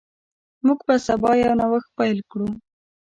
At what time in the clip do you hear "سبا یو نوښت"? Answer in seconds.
1.07-1.89